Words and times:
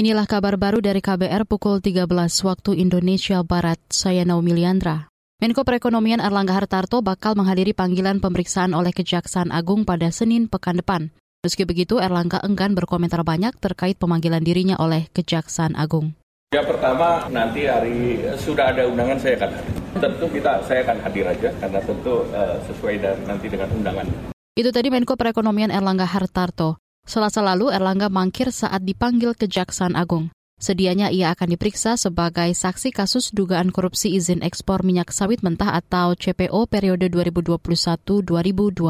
Inilah 0.00 0.24
kabar 0.24 0.56
baru 0.56 0.80
dari 0.80 1.04
KBR 1.04 1.44
pukul 1.44 1.84
13 1.84 2.08
waktu 2.48 2.72
Indonesia 2.72 3.44
Barat. 3.44 3.76
Saya 3.92 4.24
Naomi 4.24 4.56
Liandra. 4.56 5.12
Menko 5.44 5.60
Perekonomian 5.60 6.24
Erlangga 6.24 6.56
Hartarto 6.56 7.04
bakal 7.04 7.36
menghadiri 7.36 7.76
panggilan 7.76 8.16
pemeriksaan 8.16 8.72
oleh 8.72 8.96
Kejaksaan 8.96 9.52
Agung 9.52 9.84
pada 9.84 10.08
Senin 10.08 10.48
pekan 10.48 10.80
depan. 10.80 11.12
Meski 11.44 11.68
begitu, 11.68 12.00
Erlangga 12.00 12.40
enggan 12.40 12.72
berkomentar 12.72 13.20
banyak 13.28 13.60
terkait 13.60 14.00
pemanggilan 14.00 14.40
dirinya 14.40 14.80
oleh 14.80 15.04
Kejaksaan 15.12 15.76
Agung. 15.76 16.16
Ya 16.56 16.64
pertama 16.64 17.28
nanti 17.28 17.68
hari 17.68 18.24
sudah 18.40 18.72
ada 18.72 18.88
undangan 18.88 19.20
saya 19.20 19.36
akan 19.36 19.52
hadir. 19.52 19.76
Tentu 20.00 20.24
kita 20.32 20.52
saya 20.64 20.80
akan 20.80 20.96
hadir 21.04 21.24
aja 21.28 21.48
karena 21.60 21.80
tentu 21.84 22.24
uh, 22.32 22.56
sesuai 22.72 22.94
dan 23.04 23.20
nanti 23.28 23.52
dengan 23.52 23.68
undangan. 23.68 24.08
Itu 24.56 24.72
tadi 24.72 24.88
Menko 24.88 25.20
Perekonomian 25.20 25.68
Erlangga 25.68 26.08
Hartarto. 26.08 26.80
Selasa 27.10 27.42
lalu 27.42 27.74
Erlangga 27.74 28.06
mangkir 28.06 28.54
saat 28.54 28.86
dipanggil 28.86 29.34
Kejaksaan 29.34 29.98
Agung. 29.98 30.30
Sedianya 30.62 31.10
ia 31.10 31.34
akan 31.34 31.58
diperiksa 31.58 31.98
sebagai 31.98 32.54
saksi 32.54 32.94
kasus 32.94 33.34
dugaan 33.34 33.74
korupsi 33.74 34.14
izin 34.14 34.46
ekspor 34.46 34.86
minyak 34.86 35.10
sawit 35.10 35.42
mentah 35.42 35.74
atau 35.74 36.14
CPO 36.14 36.70
periode 36.70 37.10
2021-2022. 37.10 38.86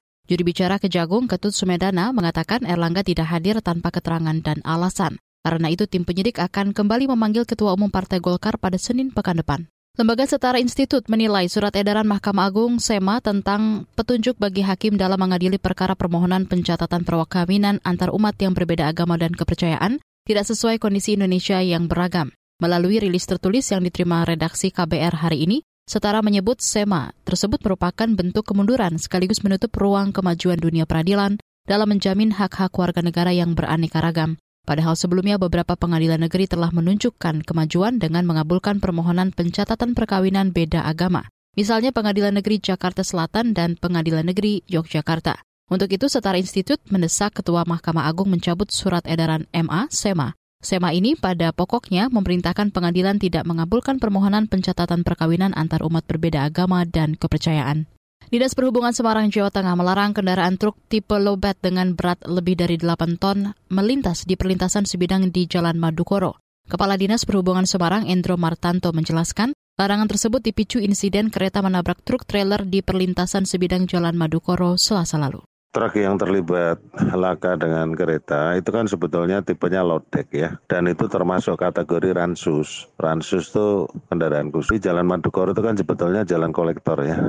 Juri 0.00 0.42
bicara 0.48 0.80
Kejagung 0.80 1.28
Ketut 1.28 1.52
Sumedana 1.52 2.08
mengatakan 2.16 2.64
Erlangga 2.64 3.04
tidak 3.04 3.28
hadir 3.28 3.60
tanpa 3.60 3.92
keterangan 3.92 4.40
dan 4.40 4.64
alasan. 4.64 5.20
Karena 5.44 5.68
itu 5.68 5.84
tim 5.84 6.08
penyidik 6.08 6.40
akan 6.40 6.72
kembali 6.72 7.12
memanggil 7.12 7.44
Ketua 7.44 7.76
Umum 7.76 7.92
Partai 7.92 8.24
Golkar 8.24 8.56
pada 8.56 8.80
Senin 8.80 9.12
pekan 9.12 9.44
depan. 9.44 9.68
Lembaga 9.98 10.30
Setara 10.30 10.62
Institut 10.62 11.10
menilai 11.10 11.50
surat 11.50 11.74
edaran 11.74 12.06
Mahkamah 12.06 12.54
Agung 12.54 12.78
SEMA 12.78 13.18
tentang 13.18 13.82
petunjuk 13.98 14.38
bagi 14.38 14.62
hakim 14.62 14.94
dalam 14.94 15.18
mengadili 15.18 15.58
perkara 15.58 15.98
permohonan 15.98 16.46
pencatatan 16.46 17.02
perkawinan 17.02 17.82
antar 17.82 18.14
umat 18.14 18.38
yang 18.38 18.54
berbeda 18.54 18.86
agama 18.86 19.18
dan 19.18 19.34
kepercayaan 19.34 19.98
tidak 20.22 20.46
sesuai 20.46 20.78
kondisi 20.78 21.18
Indonesia 21.18 21.58
yang 21.58 21.90
beragam. 21.90 22.30
Melalui 22.62 23.02
rilis 23.02 23.26
tertulis 23.26 23.66
yang 23.74 23.82
diterima 23.82 24.22
redaksi 24.22 24.70
KBR 24.70 25.18
hari 25.18 25.50
ini, 25.50 25.66
Setara 25.82 26.22
menyebut 26.22 26.62
SEMA 26.62 27.10
tersebut 27.26 27.58
merupakan 27.66 28.06
bentuk 28.06 28.46
kemunduran 28.46 29.02
sekaligus 29.02 29.42
menutup 29.42 29.74
ruang 29.74 30.14
kemajuan 30.14 30.62
dunia 30.62 30.86
peradilan 30.86 31.42
dalam 31.66 31.90
menjamin 31.90 32.38
hak-hak 32.38 32.70
warga 32.70 33.02
negara 33.02 33.34
yang 33.34 33.58
beraneka 33.58 33.98
ragam. 33.98 34.38
Padahal 34.68 35.00
sebelumnya 35.00 35.40
beberapa 35.40 35.80
pengadilan 35.80 36.20
negeri 36.20 36.44
telah 36.44 36.68
menunjukkan 36.68 37.40
kemajuan 37.40 37.96
dengan 37.96 38.28
mengabulkan 38.28 38.84
permohonan 38.84 39.32
pencatatan 39.32 39.96
perkawinan 39.96 40.52
beda 40.52 40.84
agama. 40.84 41.24
Misalnya 41.56 41.88
Pengadilan 41.88 42.36
Negeri 42.36 42.60
Jakarta 42.60 43.00
Selatan 43.00 43.56
dan 43.56 43.80
Pengadilan 43.80 44.28
Negeri 44.28 44.60
Yogyakarta. 44.68 45.40
Untuk 45.72 45.88
itu, 45.88 46.06
Setara 46.12 46.36
Institut 46.36 46.84
mendesak 46.92 47.40
Ketua 47.40 47.64
Mahkamah 47.64 48.06
Agung 48.06 48.28
mencabut 48.28 48.68
surat 48.68 49.02
edaran 49.08 49.48
MA 49.56 49.88
SEMA. 49.88 50.36
SEMA 50.60 50.92
ini 50.92 51.16
pada 51.16 51.50
pokoknya 51.50 52.12
memerintahkan 52.12 52.68
pengadilan 52.68 53.16
tidak 53.16 53.48
mengabulkan 53.48 53.96
permohonan 53.96 54.52
pencatatan 54.52 55.00
perkawinan 55.00 55.56
antar 55.56 55.80
umat 55.82 56.04
berbeda 56.04 56.44
agama 56.44 56.84
dan 56.84 57.16
kepercayaan. 57.16 57.88
Dinas 58.28 58.52
Perhubungan 58.52 58.92
Semarang, 58.92 59.32
Jawa 59.32 59.48
Tengah 59.48 59.72
melarang 59.72 60.12
kendaraan 60.12 60.60
truk 60.60 60.76
tipe 60.92 61.16
lowbat 61.16 61.64
dengan 61.64 61.96
berat 61.96 62.20
lebih 62.28 62.60
dari 62.60 62.76
8 62.76 63.16
ton 63.16 63.56
melintas 63.72 64.28
di 64.28 64.36
perlintasan 64.36 64.84
sebidang 64.84 65.32
di 65.32 65.48
Jalan 65.48 65.80
Madukoro. 65.80 66.36
Kepala 66.68 67.00
Dinas 67.00 67.24
Perhubungan 67.24 67.64
Semarang, 67.64 68.04
Endro 68.04 68.36
Martanto, 68.36 68.92
menjelaskan, 68.92 69.56
larangan 69.80 70.12
tersebut 70.12 70.44
dipicu 70.44 70.76
insiden 70.76 71.32
kereta 71.32 71.64
menabrak 71.64 72.04
truk 72.04 72.28
trailer 72.28 72.68
di 72.68 72.84
perlintasan 72.84 73.48
sebidang 73.48 73.88
Jalan 73.88 74.20
Madukoro 74.20 74.76
selasa 74.76 75.16
lalu. 75.16 75.40
Truk 75.78 75.94
yang 75.94 76.18
terlibat 76.18 76.82
laka 77.14 77.54
dengan 77.54 77.94
kereta 77.94 78.58
itu 78.58 78.66
kan 78.74 78.90
sebetulnya 78.90 79.46
tipenya 79.46 79.86
low 79.86 80.02
deck 80.10 80.26
ya. 80.34 80.58
Dan 80.66 80.90
itu 80.90 81.06
termasuk 81.06 81.54
kategori 81.54 82.18
ransus. 82.18 82.90
Ransus 82.98 83.54
itu 83.54 83.86
kendaraan 84.10 84.50
khusus. 84.50 84.74
Jalan 84.82 85.06
Madukoro 85.06 85.54
itu 85.54 85.62
kan 85.62 85.78
sebetulnya 85.78 86.26
jalan 86.26 86.50
kolektor 86.50 86.98
ya. 87.06 87.22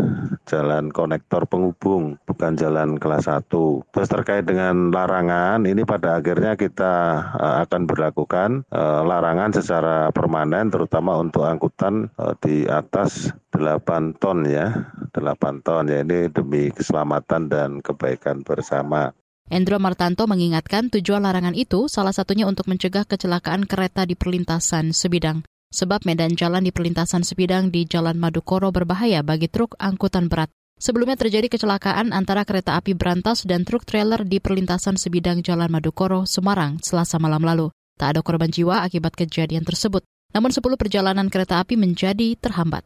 Jalan 0.49 0.89
konektor 0.89 1.45
penghubung, 1.45 2.17
bukan 2.25 2.57
jalan 2.57 2.97
kelas 2.97 3.29
1. 3.29 3.53
Terus 3.93 4.09
terkait 4.09 4.49
dengan 4.49 4.89
larangan, 4.89 5.61
ini 5.69 5.85
pada 5.85 6.17
akhirnya 6.17 6.57
kita 6.57 7.21
uh, 7.37 7.55
akan 7.69 7.85
berlakukan 7.85 8.65
uh, 8.73 9.05
larangan 9.05 9.53
secara 9.53 10.09
permanen 10.09 10.73
terutama 10.73 11.21
untuk 11.21 11.45
angkutan 11.45 12.09
uh, 12.17 12.33
di 12.41 12.65
atas 12.65 13.29
8 13.53 14.17
ton 14.17 14.41
ya, 14.45 14.89
8 15.11 15.65
ton 15.65 15.89
ya 15.89 16.05
ini 16.05 16.29
demi 16.29 16.69
keselamatan 16.69 17.49
dan 17.49 17.69
kebaikan 17.83 18.45
bersama. 18.45 19.11
Endro 19.49 19.81
Martanto 19.81 20.29
mengingatkan 20.29 20.93
tujuan 20.93 21.25
larangan 21.25 21.57
itu 21.57 21.89
salah 21.89 22.13
satunya 22.13 22.45
untuk 22.45 22.69
mencegah 22.69 23.01
kecelakaan 23.09 23.65
kereta 23.65 24.05
di 24.05 24.13
perlintasan 24.13 24.93
sebidang. 24.93 25.41
Sebab 25.69 26.05
medan 26.05 26.33
jalan 26.33 26.65
di 26.65 26.73
perlintasan 26.73 27.21
sebidang 27.21 27.69
di 27.69 27.85
Jalan 27.85 28.17
Madukoro 28.17 28.73
berbahaya 28.73 29.21
bagi 29.21 29.45
truk 29.49 29.77
angkutan 29.77 30.25
berat. 30.25 30.49
Sebelumnya 30.81 31.13
terjadi 31.13 31.45
kecelakaan 31.45 32.09
antara 32.09 32.41
kereta 32.41 32.73
api 32.73 32.97
berantas 32.97 33.45
dan 33.45 33.69
truk 33.69 33.85
trailer 33.85 34.25
di 34.25 34.41
perlintasan 34.41 34.97
sebidang 34.97 35.45
Jalan 35.45 35.69
Madukoro, 35.69 36.25
Semarang, 36.25 36.81
selasa 36.81 37.21
malam 37.21 37.45
lalu. 37.45 37.69
Tak 38.01 38.17
ada 38.17 38.25
korban 38.25 38.49
jiwa 38.49 38.81
akibat 38.81 39.13
kejadian 39.13 39.61
tersebut. 39.61 40.01
Namun 40.33 40.49
10 40.49 40.61
perjalanan 40.73 41.29
kereta 41.29 41.61
api 41.61 41.77
menjadi 41.77 42.33
terhambat. 42.37 42.85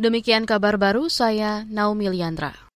Demikian 0.00 0.48
kabar 0.48 0.80
baru 0.80 1.12
saya 1.12 1.68
Naomi 1.68 2.08
Liandra. 2.08 2.69